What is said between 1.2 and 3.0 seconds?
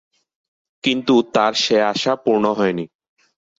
তার সে আশা পূর্ণ হয়নি।